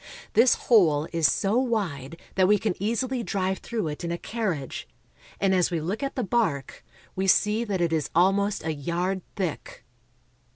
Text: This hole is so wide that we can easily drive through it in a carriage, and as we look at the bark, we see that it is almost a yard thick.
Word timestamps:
This 0.33 0.55
hole 0.55 1.07
is 1.13 1.31
so 1.31 1.59
wide 1.59 2.19
that 2.33 2.47
we 2.47 2.57
can 2.57 2.73
easily 2.81 3.21
drive 3.21 3.59
through 3.59 3.87
it 3.89 4.03
in 4.03 4.11
a 4.11 4.17
carriage, 4.17 4.87
and 5.39 5.53
as 5.53 5.69
we 5.69 5.79
look 5.79 6.01
at 6.01 6.15
the 6.15 6.23
bark, 6.23 6.83
we 7.15 7.27
see 7.27 7.63
that 7.65 7.81
it 7.81 7.93
is 7.93 8.09
almost 8.15 8.65
a 8.65 8.73
yard 8.73 9.21
thick. 9.35 9.85